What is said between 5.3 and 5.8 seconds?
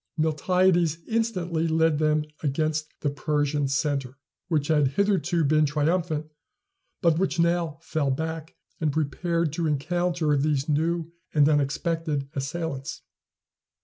been